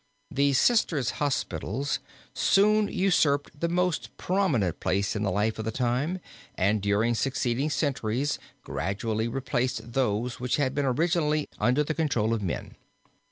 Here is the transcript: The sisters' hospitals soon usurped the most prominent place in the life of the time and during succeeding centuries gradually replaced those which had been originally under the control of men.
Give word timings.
The 0.31 0.53
sisters' 0.53 1.11
hospitals 1.21 1.99
soon 2.33 2.87
usurped 2.87 3.59
the 3.59 3.69
most 3.69 4.09
prominent 4.17 4.79
place 4.79 5.15
in 5.15 5.21
the 5.21 5.29
life 5.29 5.59
of 5.59 5.65
the 5.65 5.69
time 5.71 6.19
and 6.55 6.81
during 6.81 7.13
succeeding 7.13 7.69
centuries 7.69 8.39
gradually 8.63 9.27
replaced 9.27 9.93
those 9.93 10.39
which 10.39 10.55
had 10.55 10.73
been 10.73 10.85
originally 10.85 11.45
under 11.59 11.83
the 11.83 11.93
control 11.93 12.33
of 12.33 12.41
men. 12.41 12.73